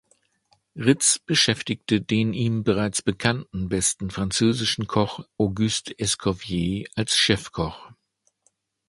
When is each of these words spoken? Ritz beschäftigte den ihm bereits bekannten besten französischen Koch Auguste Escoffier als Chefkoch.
Ritz 0.75 1.19
beschäftigte 1.19 2.01
den 2.01 2.33
ihm 2.33 2.63
bereits 2.63 3.03
bekannten 3.03 3.69
besten 3.69 4.09
französischen 4.09 4.87
Koch 4.87 5.23
Auguste 5.37 5.93
Escoffier 5.99 6.87
als 6.95 7.15
Chefkoch. 7.15 7.91